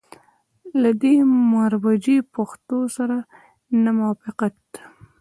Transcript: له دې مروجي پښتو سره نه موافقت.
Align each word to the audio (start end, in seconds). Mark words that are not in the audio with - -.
له 0.81 0.89
دې 1.01 1.15
مروجي 1.51 2.17
پښتو 2.33 2.77
سره 2.97 3.17
نه 3.83 3.91
موافقت. 3.99 4.59